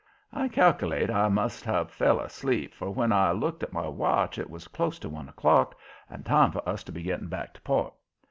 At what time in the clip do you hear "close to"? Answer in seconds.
4.67-5.09